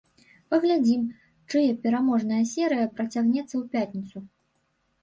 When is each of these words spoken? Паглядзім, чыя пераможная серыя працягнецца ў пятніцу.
Паглядзім, 0.53 1.03
чыя 1.51 1.75
пераможная 1.83 2.41
серыя 2.53 2.85
працягнецца 2.97 3.53
ў 3.53 3.63
пятніцу. 3.79 4.17